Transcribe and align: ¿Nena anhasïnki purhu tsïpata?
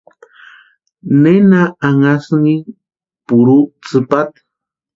¿Nena 1.21 1.61
anhasïnki 1.87 2.55
purhu 3.25 3.57
tsïpata? 3.83 4.39